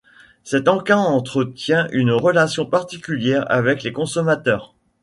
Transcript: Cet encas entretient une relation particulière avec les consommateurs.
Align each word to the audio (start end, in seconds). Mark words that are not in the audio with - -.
Cet 0.43 0.67
encas 0.67 0.97
entretient 0.97 1.87
une 1.91 2.11
relation 2.11 2.65
particulière 2.65 3.45
avec 3.49 3.83
les 3.83 3.93
consommateurs. 3.93 4.73